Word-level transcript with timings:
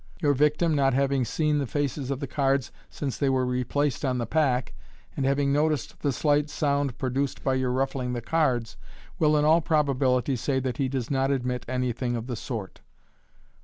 Your 0.19 0.33
victim, 0.33 0.73
not 0.73 0.95
having 0.95 1.25
eeen 1.25 1.59
the 1.59 1.67
faces 1.67 2.09
of 2.09 2.19
the 2.19 2.25
cards 2.25 2.71
since 2.89 3.19
they 3.19 3.29
were 3.29 3.45
replaced 3.45 4.03
on 4.03 4.17
the 4.17 4.25
pack, 4.25 4.73
and 5.15 5.27
having 5.27 5.53
noticed 5.53 5.99
the 5.99 6.11
slight 6.11 6.49
sound 6.49 6.97
produced 6.97 7.43
by 7.43 7.53
your 7.53 7.69
ruffling 7.69 8.13
the 8.13 8.19
cards, 8.21 8.77
will, 9.19 9.37
in 9.37 9.45
all 9.45 9.61
proba 9.61 9.93
bility, 9.95 10.35
say 10.35 10.59
that 10.59 10.77
he 10.77 10.87
does 10.89 11.11
not 11.11 11.29
admit 11.29 11.65
anything 11.67 12.15
of 12.15 12.25
the 12.25 12.35
sort. 12.35 12.81